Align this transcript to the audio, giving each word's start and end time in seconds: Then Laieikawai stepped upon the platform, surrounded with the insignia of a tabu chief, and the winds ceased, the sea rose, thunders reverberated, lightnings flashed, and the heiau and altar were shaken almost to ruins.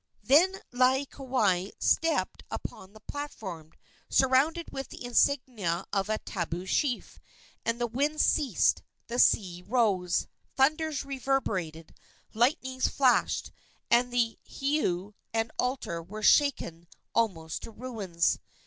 Then 0.23 0.61
Laieikawai 0.73 1.73
stepped 1.77 2.41
upon 2.49 2.93
the 2.93 3.01
platform, 3.01 3.71
surrounded 4.09 4.71
with 4.71 4.89
the 4.89 5.05
insignia 5.05 5.85
of 5.93 6.09
a 6.09 6.17
tabu 6.17 6.65
chief, 6.65 7.19
and 7.63 7.79
the 7.79 7.85
winds 7.85 8.25
ceased, 8.25 8.81
the 9.05 9.19
sea 9.19 9.61
rose, 9.67 10.25
thunders 10.57 11.05
reverberated, 11.05 11.93
lightnings 12.33 12.87
flashed, 12.87 13.51
and 13.91 14.11
the 14.11 14.39
heiau 14.43 15.13
and 15.35 15.51
altar 15.59 16.01
were 16.01 16.23
shaken 16.23 16.87
almost 17.13 17.61
to 17.61 17.69
ruins. 17.69 18.39